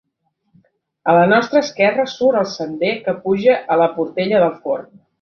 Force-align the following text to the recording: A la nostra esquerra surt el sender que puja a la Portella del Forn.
A 1.11 1.15
la 1.17 1.27
nostra 1.33 1.61
esquerra 1.67 2.07
surt 2.15 2.41
el 2.41 2.49
sender 2.57 2.93
que 3.07 3.17
puja 3.29 3.59
a 3.77 3.81
la 3.85 3.93
Portella 4.01 4.45
del 4.47 4.61
Forn. 4.69 4.95